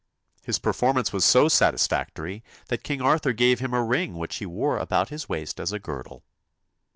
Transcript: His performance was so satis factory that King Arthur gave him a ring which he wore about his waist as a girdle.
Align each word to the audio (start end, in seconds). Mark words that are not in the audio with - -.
His 0.41 0.57
performance 0.57 1.13
was 1.13 1.23
so 1.23 1.47
satis 1.47 1.85
factory 1.85 2.43
that 2.69 2.81
King 2.81 3.03
Arthur 3.03 3.33
gave 3.33 3.59
him 3.59 3.71
a 3.71 3.83
ring 3.83 4.15
which 4.15 4.37
he 4.37 4.47
wore 4.47 4.79
about 4.79 5.09
his 5.09 5.29
waist 5.29 5.59
as 5.59 5.71
a 5.71 5.77
girdle. 5.77 6.23